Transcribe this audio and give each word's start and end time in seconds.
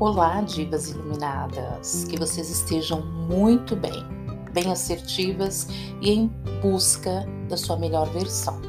Olá, 0.00 0.40
divas 0.40 0.90
iluminadas! 0.90 2.02
Que 2.10 2.18
vocês 2.18 2.50
estejam 2.50 3.00
muito 3.00 3.76
bem, 3.76 4.04
bem 4.52 4.72
assertivas 4.72 5.68
e 6.00 6.10
em 6.10 6.26
busca 6.60 7.24
da 7.48 7.56
sua 7.56 7.76
melhor 7.76 8.10
versão. 8.10 8.60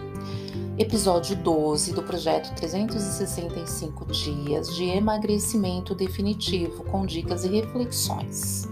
Episódio 0.78 1.36
12 1.38 1.94
do 1.94 2.04
projeto 2.04 2.54
365 2.54 4.06
Dias 4.06 4.76
de 4.76 4.84
Emagrecimento 4.84 5.96
Definitivo 5.96 6.84
com 6.84 7.08
dicas 7.08 7.44
e 7.44 7.48
reflexões. 7.48 8.68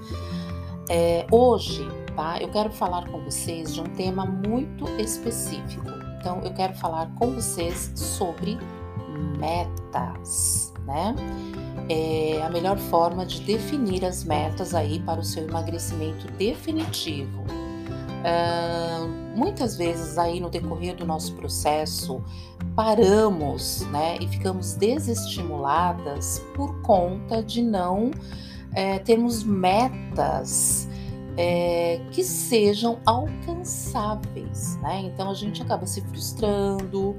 É, 0.87 1.25
hoje, 1.31 1.81
tá? 2.15 2.39
Eu 2.39 2.51
quero 2.51 2.71
falar 2.71 3.09
com 3.09 3.23
vocês 3.23 3.73
de 3.73 3.81
um 3.81 3.85
tema 3.95 4.27
muito 4.27 4.87
específico. 5.01 5.89
Então, 6.19 6.39
eu 6.43 6.53
quero 6.53 6.75
falar 6.75 7.11
com 7.15 7.31
vocês 7.31 7.91
sobre 7.95 8.59
metas, 9.39 10.62
né? 10.85 11.15
é 11.89 12.41
a 12.41 12.49
melhor 12.49 12.77
forma 12.77 13.25
de 13.25 13.41
definir 13.41 14.05
as 14.05 14.23
metas 14.23 14.73
aí 14.73 14.99
para 14.99 15.19
o 15.19 15.23
seu 15.23 15.47
emagrecimento 15.47 16.27
definitivo. 16.33 17.43
Uh, 18.23 19.37
muitas 19.37 19.75
vezes 19.75 20.17
aí 20.17 20.39
no 20.39 20.49
decorrer 20.49 20.95
do 20.95 21.05
nosso 21.05 21.33
processo 21.33 22.23
paramos, 22.73 23.81
né, 23.91 24.17
e 24.21 24.27
ficamos 24.27 24.75
desestimuladas 24.75 26.39
por 26.55 26.81
conta 26.81 27.43
de 27.43 27.61
não 27.61 28.11
é, 28.73 28.97
termos 28.99 29.43
metas 29.43 30.87
é, 31.35 31.99
que 32.11 32.23
sejam 32.23 32.99
alcançáveis, 33.05 34.77
né? 34.77 35.01
Então 35.01 35.29
a 35.29 35.33
gente 35.33 35.61
acaba 35.61 35.85
se 35.85 36.01
frustrando, 36.01 37.15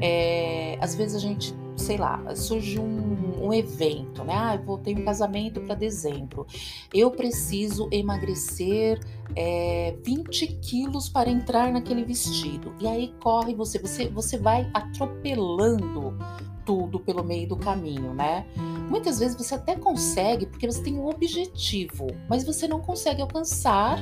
é, 0.00 0.78
às 0.80 0.94
vezes 0.94 1.16
a 1.16 1.18
gente 1.18 1.54
sei 1.84 1.98
lá, 1.98 2.34
surge 2.34 2.80
um, 2.80 3.46
um 3.46 3.52
evento, 3.52 4.24
né? 4.24 4.32
Ah, 4.34 4.54
eu 4.56 4.62
vou 4.62 4.78
ter 4.78 4.96
um 4.96 5.04
casamento 5.04 5.60
para 5.60 5.74
dezembro. 5.74 6.46
Eu 6.92 7.10
preciso 7.10 7.88
emagrecer 7.92 8.98
é, 9.36 9.94
20 10.02 10.46
quilos 10.62 11.10
para 11.10 11.28
entrar 11.28 11.70
naquele 11.70 12.02
vestido. 12.02 12.74
E 12.80 12.86
aí 12.86 13.14
corre 13.20 13.54
você, 13.54 13.78
você, 13.78 14.08
você 14.08 14.38
vai 14.38 14.70
atropelando 14.72 16.16
tudo 16.64 16.98
pelo 16.98 17.22
meio 17.22 17.46
do 17.46 17.56
caminho, 17.56 18.14
né? 18.14 18.46
Muitas 18.88 19.18
vezes 19.18 19.36
você 19.36 19.54
até 19.54 19.76
consegue 19.76 20.46
porque 20.46 20.66
você 20.66 20.82
tem 20.82 20.98
um 20.98 21.06
objetivo, 21.06 22.06
mas 22.30 22.44
você 22.44 22.66
não 22.66 22.80
consegue 22.80 23.20
alcançar 23.20 23.98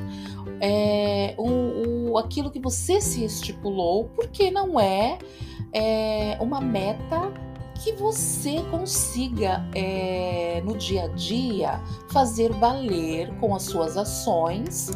é, 0.61 1.35
o, 1.37 2.13
o, 2.13 2.19
aquilo 2.19 2.49
que 2.49 2.61
você 2.61 3.01
se 3.01 3.25
estipulou 3.25 4.09
porque 4.15 4.53
não 4.53 4.79
é, 4.79 5.19
é 5.73 6.39
uma 6.41 6.61
meta 6.61 7.33
que 7.83 7.93
você 7.93 8.63
consiga 8.71 9.65
é, 9.75 10.63
no 10.65 10.77
dia 10.77 11.05
a 11.05 11.09
dia 11.09 11.81
fazer 12.11 12.53
valer 12.53 13.35
com 13.41 13.55
as 13.55 13.65
suas 13.65 13.97
ações 13.97 14.91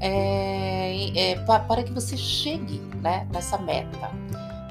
é, 0.00 1.32
é, 1.32 1.36
para 1.44 1.82
que 1.82 1.92
você 1.92 2.16
chegue 2.16 2.78
né, 3.02 3.28
nessa 3.32 3.58
meta. 3.58 4.10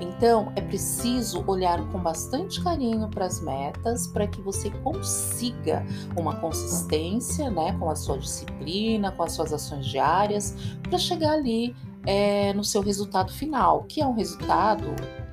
Então, 0.01 0.51
é 0.55 0.61
preciso 0.61 1.43
olhar 1.45 1.79
com 1.91 1.99
bastante 1.99 2.61
carinho 2.63 3.07
para 3.07 3.25
as 3.25 3.39
metas 3.39 4.07
para 4.07 4.25
que 4.25 4.41
você 4.41 4.71
consiga 4.71 5.85
uma 6.17 6.35
consistência 6.37 7.51
né, 7.51 7.75
com 7.79 7.87
a 7.87 7.95
sua 7.95 8.17
disciplina, 8.17 9.11
com 9.11 9.21
as 9.21 9.33
suas 9.33 9.53
ações 9.53 9.85
diárias, 9.85 10.55
para 10.81 10.97
chegar 10.97 11.33
ali 11.33 11.75
é, 12.07 12.51
no 12.53 12.63
seu 12.63 12.81
resultado 12.81 13.31
final, 13.31 13.83
que 13.83 14.01
é 14.01 14.05
um 14.05 14.13
resultado 14.13 14.87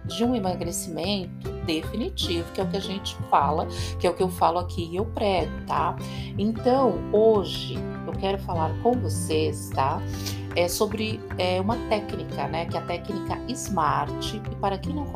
de 0.08 0.24
um 0.24 0.34
emagrecimento 0.34 1.50
definitivo, 1.64 2.50
que 2.52 2.60
é 2.60 2.64
o 2.64 2.68
que 2.68 2.76
a 2.76 2.80
gente 2.80 3.14
fala, 3.30 3.66
que 4.00 4.06
é 4.06 4.10
o 4.10 4.14
que 4.14 4.22
eu 4.22 4.28
falo 4.28 4.58
aqui 4.58 4.88
e 4.90 4.96
eu 4.96 5.04
prego, 5.04 5.52
tá? 5.66 5.94
Então, 6.36 6.94
hoje 7.12 7.78
eu 8.06 8.12
quero 8.14 8.38
falar 8.38 8.72
com 8.82 8.92
vocês, 8.92 9.70
tá? 9.70 10.00
É 10.56 10.66
sobre 10.66 11.20
é, 11.36 11.60
uma 11.60 11.76
técnica, 11.88 12.48
né? 12.48 12.64
Que 12.66 12.76
é 12.76 12.80
a 12.80 12.82
técnica 12.82 13.38
SMART. 13.48 14.34
E 14.34 14.56
para 14.56 14.78
quem 14.78 14.94
não, 14.94 15.06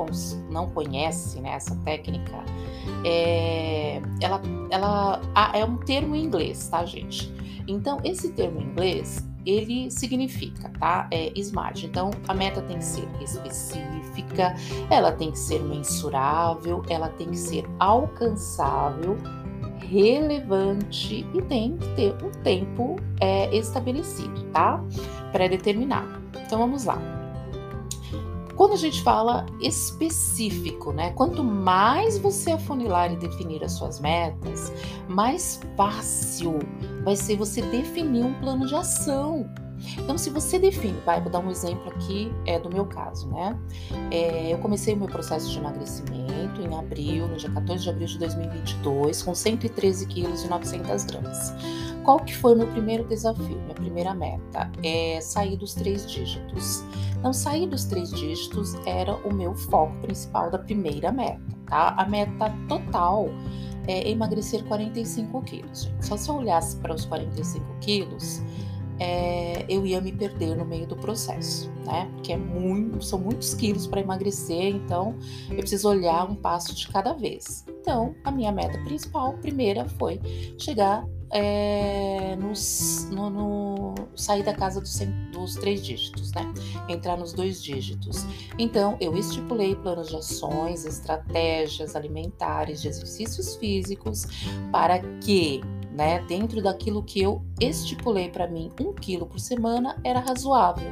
não 0.50 0.68
conhece 0.70 1.40
né, 1.40 1.54
essa 1.54 1.74
técnica, 1.76 2.44
é, 3.04 4.00
ela, 4.20 4.40
ela 4.70 5.20
é 5.54 5.64
um 5.64 5.78
termo 5.78 6.14
em 6.14 6.24
inglês, 6.24 6.68
tá, 6.68 6.84
gente? 6.84 7.32
Então, 7.66 7.98
esse 8.04 8.32
termo 8.32 8.60
em 8.60 8.64
inglês 8.64 9.26
ele 9.44 9.90
significa, 9.90 10.70
tá? 10.78 11.08
É 11.10 11.32
SMART. 11.38 11.84
Então, 11.84 12.10
a 12.26 12.34
meta 12.34 12.62
tem 12.62 12.78
que 12.78 12.84
ser 12.84 13.08
específica, 13.20 14.54
ela 14.90 15.12
tem 15.12 15.30
que 15.30 15.38
ser 15.38 15.62
mensurável, 15.62 16.82
ela 16.88 17.08
tem 17.08 17.30
que 17.30 17.38
ser 17.38 17.64
alcançável, 17.78 19.16
relevante 19.78 21.26
e 21.34 21.42
tem 21.42 21.76
que 21.76 21.88
ter 21.94 22.14
um 22.24 22.30
tempo 22.42 22.96
é, 23.20 23.54
estabelecido, 23.54 24.44
tá? 24.52 24.82
Pré-determinado. 25.32 26.20
Então, 26.46 26.58
vamos 26.58 26.84
lá. 26.84 26.98
Quando 28.56 28.74
a 28.74 28.76
gente 28.76 29.02
fala 29.02 29.46
específico, 29.60 30.92
né? 30.92 31.10
Quanto 31.12 31.42
mais 31.42 32.18
você 32.18 32.52
afunilar 32.52 33.12
e 33.12 33.16
definir 33.16 33.64
as 33.64 33.72
suas 33.72 33.98
metas, 33.98 34.72
mais 35.08 35.60
fácil 35.76 36.58
vai 37.04 37.16
ser 37.16 37.36
você 37.36 37.62
definir 37.62 38.24
um 38.24 38.34
plano 38.34 38.66
de 38.66 38.74
ação. 38.74 39.48
Então, 39.98 40.16
se 40.16 40.30
você 40.30 40.58
define, 40.58 40.98
vai, 41.04 41.20
vou 41.20 41.30
dar 41.30 41.40
um 41.40 41.50
exemplo 41.50 41.90
aqui 41.90 42.32
é 42.46 42.58
do 42.58 42.70
meu 42.70 42.86
caso, 42.86 43.28
né? 43.28 43.58
É, 44.10 44.52
eu 44.52 44.58
comecei 44.58 44.94
o 44.94 44.96
meu 44.96 45.08
processo 45.08 45.50
de 45.50 45.58
emagrecimento 45.58 46.60
em 46.60 46.78
abril, 46.78 47.26
no 47.26 47.36
dia 47.36 47.50
14 47.50 47.82
de 47.82 47.90
abril 47.90 48.06
de 48.06 48.18
2022, 48.18 49.22
com 49.22 49.34
113 49.34 50.06
quilos 50.06 50.44
e 50.44 50.48
900 50.48 51.04
gramas. 51.04 51.52
Qual 52.04 52.18
que 52.18 52.34
foi 52.36 52.54
o 52.54 52.58
meu 52.58 52.66
primeiro 52.68 53.04
desafio, 53.04 53.60
minha 53.60 53.74
primeira 53.74 54.14
meta? 54.14 54.70
É 54.82 55.20
sair 55.20 55.56
dos 55.56 55.74
três 55.74 56.08
dígitos. 56.10 56.84
Então, 57.18 57.32
sair 57.32 57.68
dos 57.68 57.84
três 57.84 58.10
dígitos 58.10 58.74
era 58.86 59.14
o 59.26 59.32
meu 59.32 59.54
foco 59.54 59.96
principal 60.00 60.50
da 60.50 60.58
primeira 60.58 61.12
meta, 61.12 61.40
tá? 61.66 61.94
A 61.96 62.04
meta 62.06 62.52
total 62.68 63.28
é 63.86 64.08
emagrecer 64.08 64.64
45 64.64 65.42
quilos. 65.42 65.84
Gente. 65.84 66.06
Só 66.06 66.16
se 66.16 66.28
eu 66.28 66.36
olhasse 66.36 66.76
para 66.76 66.94
os 66.94 67.04
45 67.04 67.64
quilos, 67.80 68.42
é, 68.98 69.64
eu 69.68 69.84
ia 69.84 70.00
me 70.00 70.12
perder 70.12 70.56
no 70.56 70.64
meio 70.64 70.86
do 70.86 70.96
processo, 70.96 71.70
né? 71.84 72.08
Porque 72.14 72.32
é 72.32 72.36
muito, 72.36 73.02
são 73.04 73.18
muitos 73.18 73.54
quilos 73.54 73.86
para 73.86 74.00
emagrecer, 74.00 74.76
então 74.76 75.16
eu 75.50 75.56
preciso 75.56 75.88
olhar 75.88 76.30
um 76.30 76.34
passo 76.34 76.74
de 76.74 76.86
cada 76.88 77.12
vez. 77.12 77.64
Então, 77.68 78.14
a 78.22 78.30
minha 78.30 78.52
meta 78.52 78.78
principal, 78.84 79.32
primeira, 79.38 79.88
foi 79.88 80.20
chegar 80.56 81.04
é, 81.32 82.36
nos, 82.36 83.08
no, 83.10 83.30
no, 83.30 83.94
sair 84.14 84.42
da 84.42 84.52
casa 84.52 84.80
dos, 84.80 84.98
dos, 85.32 85.54
três 85.56 85.84
dígitos, 85.84 86.30
né? 86.32 86.52
Entrar 86.88 87.16
nos 87.16 87.32
dois 87.32 87.62
dígitos. 87.62 88.26
Então, 88.58 88.96
eu 89.00 89.16
estipulei 89.16 89.74
planos 89.74 90.08
de 90.08 90.16
ações, 90.16 90.84
estratégias 90.84 91.96
alimentares, 91.96 92.82
de 92.82 92.88
exercícios 92.88 93.56
físicos, 93.56 94.26
para 94.70 94.98
que 95.20 95.62
né? 95.92 96.20
Dentro 96.26 96.62
daquilo 96.62 97.02
que 97.02 97.20
eu 97.20 97.44
estipulei 97.60 98.30
para 98.30 98.48
mim, 98.48 98.72
um 98.80 98.94
quilo 98.94 99.26
por 99.26 99.38
semana 99.38 100.00
era 100.02 100.20
razoável. 100.20 100.90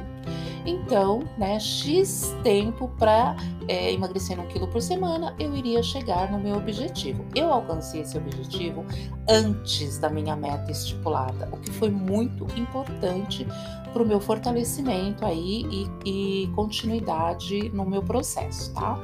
Então, 0.65 1.23
né, 1.37 1.59
X 1.59 2.35
tempo 2.43 2.89
para 2.99 3.35
é, 3.67 3.91
emagrecer 3.91 4.39
um 4.39 4.47
quilo 4.47 4.67
por 4.67 4.81
semana, 4.81 5.35
eu 5.39 5.55
iria 5.55 5.81
chegar 5.81 6.31
no 6.31 6.39
meu 6.39 6.55
objetivo. 6.55 7.25
Eu 7.35 7.51
alcancei 7.51 8.01
esse 8.01 8.17
objetivo 8.17 8.85
antes 9.27 9.97
da 9.97 10.09
minha 10.09 10.35
meta 10.35 10.71
estipulada, 10.71 11.49
o 11.51 11.57
que 11.57 11.71
foi 11.71 11.89
muito 11.89 12.45
importante 12.59 13.47
para 13.91 14.03
o 14.03 14.05
meu 14.05 14.19
fortalecimento 14.19 15.25
aí 15.25 15.65
e, 16.05 16.43
e, 16.43 16.47
continuidade 16.49 17.69
no 17.69 17.85
meu 17.85 18.01
processo, 18.03 18.73
tá? 18.73 18.97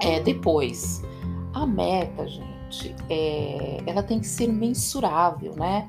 É, 0.00 0.20
depois, 0.20 1.02
a 1.54 1.66
meta, 1.66 2.28
gente 2.28 2.94
é, 3.08 3.82
ela 3.86 4.02
tem 4.02 4.20
que 4.20 4.26
ser 4.26 4.46
mensurável, 4.46 5.54
né? 5.56 5.88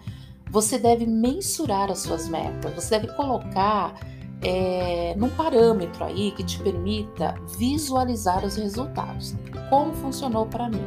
Você 0.49 0.79
deve 0.79 1.05
mensurar 1.05 1.91
as 1.91 1.99
suas 1.99 2.27
metas, 2.27 2.73
você 2.73 2.99
deve 2.99 3.13
colocar 3.15 3.93
é, 4.41 5.13
num 5.17 5.29
parâmetro 5.29 6.03
aí 6.03 6.31
que 6.31 6.43
te 6.43 6.59
permita 6.59 7.35
visualizar 7.57 8.45
os 8.45 8.55
resultados. 8.55 9.35
Como 9.69 9.93
funcionou 9.93 10.45
para 10.45 10.69
mim? 10.69 10.85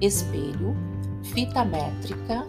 Espelho, 0.00 0.76
fita 1.22 1.64
métrica 1.64 2.46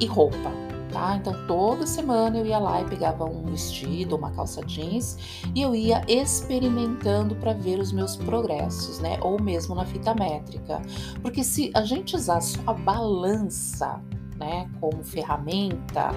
e 0.00 0.06
roupa 0.06 0.62
tá? 0.92 1.16
Então 1.16 1.34
toda 1.46 1.86
semana 1.86 2.38
eu 2.38 2.46
ia 2.46 2.58
lá 2.58 2.82
e 2.82 2.84
pegava 2.84 3.24
um 3.24 3.44
vestido, 3.46 4.14
uma 4.14 4.30
calça 4.30 4.62
jeans 4.64 5.18
e 5.54 5.62
eu 5.62 5.74
ia 5.74 6.04
experimentando 6.06 7.34
para 7.34 7.54
ver 7.54 7.80
os 7.80 7.90
meus 7.90 8.14
progressos, 8.14 9.00
né? 9.00 9.18
Ou 9.22 9.40
mesmo 9.40 9.74
na 9.74 9.84
fita 9.84 10.14
métrica. 10.14 10.80
Porque 11.22 11.42
se 11.42 11.70
a 11.74 11.82
gente 11.82 12.14
usar 12.14 12.40
só 12.40 12.60
a 12.66 12.74
balança, 12.74 14.00
né, 14.42 14.68
como 14.80 15.02
ferramenta, 15.04 16.10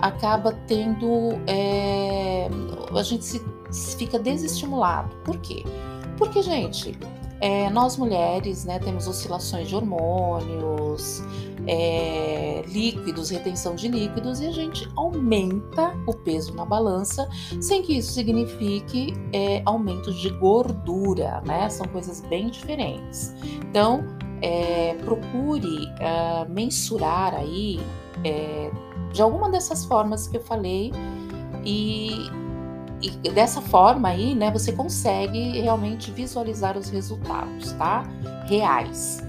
acaba 0.00 0.52
tendo. 0.66 1.32
É, 1.46 2.48
a 2.96 3.02
gente 3.02 3.24
se, 3.24 3.42
fica 3.96 4.18
desestimulado. 4.18 5.14
Por 5.24 5.38
quê? 5.40 5.64
Porque, 6.16 6.42
gente, 6.42 6.98
é, 7.40 7.68
nós 7.70 7.96
mulheres, 7.96 8.64
né, 8.64 8.78
temos 8.78 9.06
oscilações 9.06 9.68
de 9.68 9.76
hormônios, 9.76 11.22
é, 11.66 12.62
líquidos, 12.68 13.30
retenção 13.30 13.74
de 13.74 13.88
líquidos, 13.88 14.40
e 14.40 14.46
a 14.46 14.52
gente 14.52 14.88
aumenta 14.96 15.94
o 16.06 16.14
peso 16.14 16.54
na 16.54 16.64
balança, 16.64 17.28
sem 17.60 17.82
que 17.82 17.98
isso 17.98 18.12
signifique 18.12 19.12
é, 19.32 19.60
aumento 19.64 20.12
de 20.14 20.30
gordura, 20.30 21.42
né? 21.44 21.68
São 21.68 21.86
coisas 21.88 22.20
bem 22.22 22.48
diferentes. 22.48 23.34
Então, 23.68 24.04
é, 24.42 24.94
procure 25.04 25.86
uh, 25.86 26.48
mensurar 26.48 27.34
aí 27.34 27.80
é, 28.24 28.70
de 29.12 29.22
alguma 29.22 29.50
dessas 29.50 29.84
formas 29.84 30.28
que 30.28 30.36
eu 30.36 30.42
falei 30.42 30.92
e, 31.64 32.30
e, 33.02 33.30
dessa 33.30 33.60
forma 33.60 34.08
aí, 34.08 34.34
né, 34.34 34.50
você 34.50 34.72
consegue 34.72 35.60
realmente 35.60 36.10
visualizar 36.10 36.76
os 36.76 36.88
resultados, 36.88 37.72
tá? 37.72 38.02
Reais. 38.46 39.22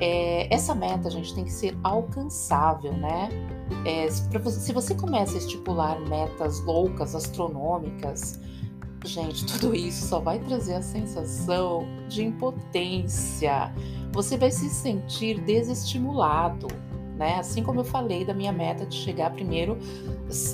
É, 0.00 0.52
essa 0.52 0.74
meta, 0.74 1.10
gente, 1.10 1.34
tem 1.34 1.44
que 1.44 1.52
ser 1.52 1.76
alcançável, 1.82 2.92
né? 2.92 3.28
É, 3.84 4.10
se 4.10 4.72
você 4.72 4.94
começa 4.94 5.34
a 5.34 5.38
estipular 5.38 6.00
metas 6.08 6.60
loucas, 6.64 7.14
astronômicas, 7.14 8.40
gente, 9.04 9.46
tudo 9.46 9.74
isso 9.74 10.06
só 10.06 10.20
vai 10.20 10.38
trazer 10.38 10.74
a 10.74 10.82
sensação 10.82 11.86
de 12.08 12.24
impotência. 12.24 13.72
Você 14.12 14.36
vai 14.36 14.50
se 14.50 14.68
sentir 14.68 15.40
desestimulado 15.40 16.68
né? 17.20 17.38
Assim 17.38 17.62
como 17.62 17.80
eu 17.80 17.84
falei 17.84 18.24
da 18.24 18.32
minha 18.32 18.50
meta 18.50 18.86
de 18.86 18.96
chegar 18.96 19.30
primeiro 19.30 19.76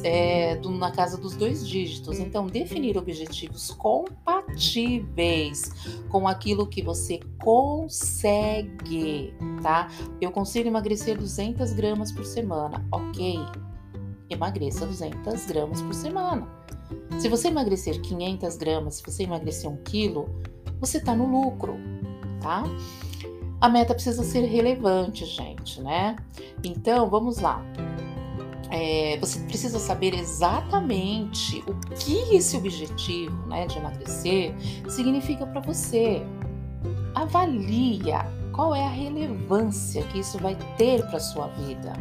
é, 0.02 0.56
do, 0.56 0.72
na 0.72 0.90
casa 0.90 1.16
dos 1.16 1.36
dois 1.36 1.64
dígitos. 1.66 2.18
Então, 2.18 2.48
definir 2.48 2.98
objetivos 2.98 3.70
compatíveis 3.70 5.70
com 6.08 6.26
aquilo 6.26 6.66
que 6.66 6.82
você 6.82 7.20
consegue, 7.40 9.32
tá? 9.62 9.88
Eu 10.20 10.32
consigo 10.32 10.66
emagrecer 10.66 11.16
200 11.16 11.72
gramas 11.72 12.10
por 12.10 12.24
semana, 12.24 12.84
ok? 12.90 13.38
Emagreça 14.28 14.84
200 14.84 15.46
gramas 15.46 15.80
por 15.80 15.94
semana. 15.94 16.48
Se 17.20 17.28
você 17.28 17.46
emagrecer 17.46 18.00
500 18.00 18.56
gramas, 18.56 18.96
se 18.96 19.04
você 19.04 19.22
emagrecer 19.22 19.70
um 19.70 19.76
quilo, 19.76 20.28
você 20.80 20.98
tá 20.98 21.14
no 21.14 21.30
lucro, 21.30 21.76
tá? 22.40 22.64
A 23.60 23.68
meta 23.68 23.94
precisa 23.94 24.22
ser 24.22 24.44
relevante, 24.46 25.24
gente, 25.24 25.80
né? 25.80 26.16
Então, 26.62 27.08
vamos 27.08 27.38
lá. 27.38 27.62
É, 28.70 29.16
você 29.18 29.38
precisa 29.40 29.78
saber 29.78 30.14
exatamente 30.14 31.64
o 31.66 31.74
que 31.96 32.34
esse 32.34 32.56
objetivo 32.56 33.46
né, 33.46 33.66
de 33.66 33.78
emagrecer 33.78 34.54
significa 34.88 35.46
para 35.46 35.60
você. 35.60 36.22
Avalia 37.14 38.26
qual 38.52 38.74
é 38.74 38.82
a 38.82 38.88
relevância 38.88 40.02
que 40.04 40.18
isso 40.18 40.38
vai 40.38 40.56
ter 40.76 41.06
para 41.08 41.20
sua 41.20 41.46
vida, 41.48 41.92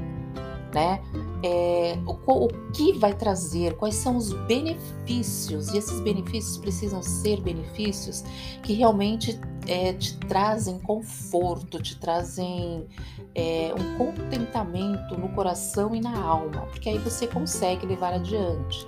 né? 0.74 1.01
É, 1.44 1.98
o, 2.06 2.46
o 2.46 2.48
que 2.72 2.94
vai 2.94 3.13
trazer, 3.13 3.75
quais 3.75 3.96
são 3.96 4.18
os 4.18 4.34
benefícios, 4.48 5.69
e 5.74 5.78
esses 5.78 6.00
benefícios 6.00 6.58
precisam 6.58 7.04
ser 7.04 7.42
benefícios 7.42 8.24
que 8.63 8.74
realmente 8.74 9.40
é, 9.67 9.94
te 9.94 10.17
trazem 10.17 10.79
conforto, 10.79 11.81
te 11.81 11.97
trazem 11.97 12.85
é, 13.33 13.73
um 13.77 13.97
contentamento 13.97 15.17
no 15.17 15.29
coração 15.29 15.95
e 15.95 16.01
na 16.01 16.17
alma, 16.17 16.62
porque 16.67 16.89
aí 16.89 16.97
você 16.97 17.27
consegue 17.27 17.85
levar 17.85 18.13
adiante. 18.13 18.88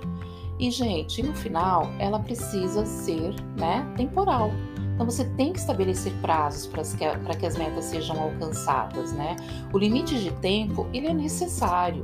E, 0.58 0.70
gente, 0.70 1.22
no 1.22 1.34
final, 1.34 1.88
ela 1.98 2.18
precisa 2.18 2.84
ser 2.84 3.34
né, 3.56 3.86
temporal. 3.96 4.50
Então, 4.94 5.06
você 5.06 5.24
tem 5.36 5.52
que 5.52 5.60
estabelecer 5.60 6.12
prazos 6.20 6.66
para 6.66 7.36
que 7.36 7.46
as 7.46 7.56
metas 7.56 7.84
sejam 7.84 8.20
alcançadas, 8.20 9.12
né? 9.12 9.36
O 9.72 9.78
limite 9.78 10.18
de 10.18 10.32
tempo, 10.32 10.88
ele 10.92 11.06
é 11.06 11.14
necessário 11.14 12.02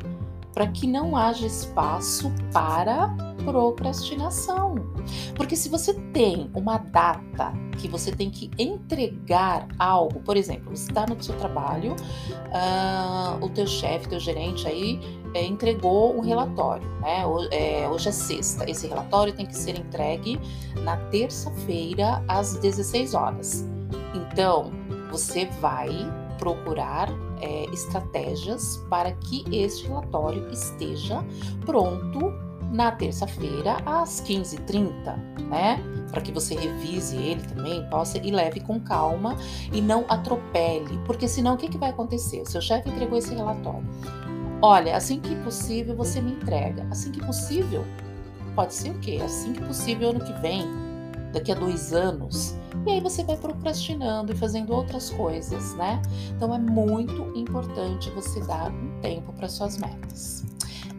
para 0.55 0.69
que 0.69 0.87
não 0.87 1.17
haja 1.17 1.47
espaço 1.47 2.33
para 2.53 3.09
procrastinação. 3.45 4.77
Porque 5.35 5.57
se 5.57 5.69
você 5.69 5.93
tem 6.13 6.51
uma 6.55 6.79
data 6.79 7.53
que 7.79 7.89
você 7.89 8.13
tem 8.13 8.31
que 8.31 8.51
entregar 8.59 9.67
algo, 9.79 10.21
por 10.21 10.37
exemplo, 10.37 10.75
você 10.75 10.89
está 10.89 11.05
no 11.07 11.21
seu 11.23 11.37
trabalho, 11.37 11.95
uh, 11.95 13.45
o 13.45 13.49
teu 13.51 13.67
chefe, 13.67 14.09
teu 14.09 14.21
gerente 14.21 14.67
aí 14.67 15.01
é, 15.35 15.45
entregou 15.45 16.17
um 16.17 16.21
relatório, 16.21 16.89
né? 17.01 17.23
É, 17.51 17.89
hoje 17.89 18.09
é 18.09 18.13
sexta, 18.13 18.71
esse 18.71 18.87
relatório 18.87 19.33
tem 19.33 19.45
que 19.45 19.57
ser 19.57 19.77
entregue 19.77 20.41
na 20.83 20.97
terça-feira 20.97 22.25
às 22.29 22.55
16 22.59 23.15
horas. 23.15 23.67
Então, 24.15 24.71
você 25.11 25.47
vai 25.61 25.91
procurar 26.39 27.09
é, 27.41 27.65
estratégias 27.67 28.85
para 28.89 29.13
que 29.13 29.45
este 29.53 29.87
relatório 29.87 30.49
esteja 30.51 31.25
pronto 31.65 32.33
na 32.73 32.91
terça-feira 32.91 33.77
às 33.87 34.21
15h30, 34.23 35.17
né? 35.49 35.81
Para 36.11 36.21
que 36.21 36.33
você 36.33 36.57
revise 36.57 37.17
ele 37.17 37.43
também, 37.43 37.89
possa 37.89 38.19
e 38.19 38.31
leve 38.31 38.61
com 38.61 38.81
calma 38.81 39.37
e 39.73 39.81
não 39.81 40.05
atropele, 40.09 40.99
porque 41.07 41.29
senão 41.29 41.55
o 41.55 41.57
que, 41.57 41.69
que 41.69 41.79
vai 41.79 41.91
acontecer? 41.91 42.41
O 42.43 42.47
seu 42.47 42.61
chefe 42.61 42.89
entregou 42.91 43.17
esse 43.17 43.33
relatório. 43.33 43.87
Olha, 44.61 44.97
assim 44.97 45.21
que 45.21 45.37
possível 45.37 45.95
você 45.95 46.21
me 46.21 46.33
entrega. 46.33 46.87
Assim 46.91 47.13
que 47.13 47.25
possível, 47.25 47.85
pode 48.57 48.75
ser 48.75 48.91
o 48.91 48.99
quê? 48.99 49.21
Assim 49.23 49.53
que 49.53 49.63
possível 49.63 50.11
ano 50.11 50.21
que 50.21 50.33
vem, 50.41 50.67
daqui 51.33 51.53
a 51.53 51.55
dois 51.55 51.93
anos. 51.93 52.57
E 52.87 52.91
aí 52.91 53.01
você 53.01 53.23
vai 53.25 53.37
procrastinando 53.37 54.33
e 54.33 54.37
fazendo 54.37 54.73
outras 54.73 55.11
coisas, 55.11 55.75
né? 55.75 56.01
Então 56.37 56.55
é 56.55 56.59
muito 56.59 57.33
importante 57.37 58.11
você 58.11 58.41
dar 58.41 58.71
um 58.71 59.01
tempo 59.01 59.33
para 59.33 59.49
suas 59.49 59.79
metas. 59.79 60.45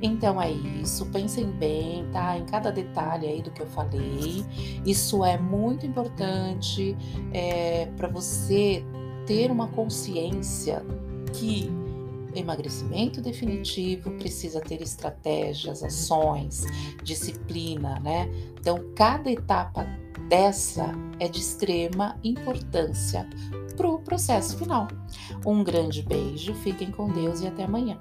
Então 0.01 0.41
é 0.41 0.51
isso, 0.51 1.05
pensem 1.07 1.45
bem, 1.51 2.05
tá? 2.11 2.37
Em 2.37 2.45
cada 2.45 2.71
detalhe 2.71 3.27
aí 3.27 3.41
do 3.41 3.51
que 3.51 3.61
eu 3.61 3.67
falei. 3.67 4.45
Isso 4.85 5.23
é 5.23 5.37
muito 5.37 5.85
importante 5.85 6.95
é, 7.33 7.85
para 7.97 8.07
você 8.07 8.83
ter 9.25 9.51
uma 9.51 9.67
consciência 9.69 10.83
que 11.33 11.71
emagrecimento 12.35 13.21
definitivo 13.21 14.11
precisa 14.11 14.59
ter 14.59 14.81
estratégias, 14.81 15.81
ações, 15.81 16.65
disciplina, 17.03 17.99
né? 18.01 18.29
Então, 18.59 18.91
cada 18.95 19.31
etapa 19.31 19.87
dessa 20.27 20.91
é 21.19 21.27
de 21.27 21.39
extrema 21.39 22.17
importância 22.23 23.27
para 23.75 23.87
o 23.87 23.99
processo 23.99 24.57
final. 24.57 24.87
Um 25.45 25.63
grande 25.63 26.01
beijo, 26.01 26.53
fiquem 26.55 26.91
com 26.91 27.09
Deus 27.09 27.41
e 27.41 27.47
até 27.47 27.63
amanhã. 27.63 27.99